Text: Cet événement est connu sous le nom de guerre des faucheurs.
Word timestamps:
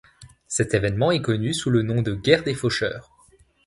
Cet 0.47 0.73
événement 0.73 1.11
est 1.11 1.21
connu 1.21 1.53
sous 1.53 1.69
le 1.69 1.83
nom 1.83 2.01
de 2.01 2.15
guerre 2.15 2.41
des 2.41 2.55
faucheurs. 2.55 3.11